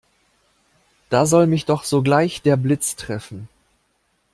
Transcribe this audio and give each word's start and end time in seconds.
Da 1.11 1.27
soll 1.27 1.45
mich 1.45 1.65
doch 1.65 1.83
sogleich 1.83 2.41
der 2.41 2.57
Blitz 2.57 2.95
treffen! 2.95 3.47